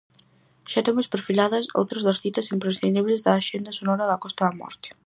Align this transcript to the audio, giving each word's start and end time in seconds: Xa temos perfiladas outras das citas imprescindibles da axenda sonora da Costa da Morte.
Xa 0.71 0.81
temos 0.87 1.09
perfiladas 1.13 1.69
outras 1.79 2.05
das 2.07 2.19
citas 2.23 2.51
imprescindibles 2.55 3.23
da 3.25 3.33
axenda 3.35 3.71
sonora 3.79 4.05
da 4.11 4.21
Costa 4.23 4.43
da 4.47 4.57
Morte. 4.61 4.87